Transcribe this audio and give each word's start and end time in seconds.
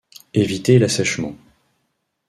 Éviter 0.33 0.79
l'assèchement. 0.79 1.37